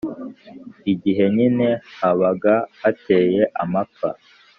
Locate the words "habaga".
1.99-2.55